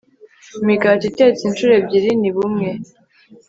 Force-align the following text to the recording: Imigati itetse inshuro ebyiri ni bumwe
Imigati 0.61 1.05
itetse 1.11 1.41
inshuro 1.45 1.71
ebyiri 1.79 2.09
ni 2.21 2.29
bumwe 2.35 2.69